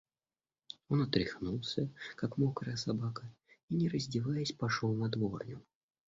Он 0.89 1.03
отряхнулся, 1.03 1.87
как 2.15 2.39
мокрая 2.39 2.75
собака, 2.75 3.29
и, 3.69 3.75
не 3.75 3.87
раздеваясь, 3.87 4.51
пошел 4.51 4.91
на 4.95 5.09
дворню. 5.09 5.61